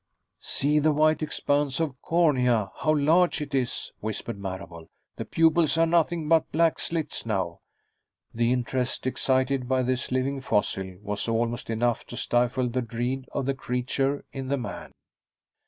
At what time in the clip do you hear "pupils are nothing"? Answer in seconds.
5.25-6.27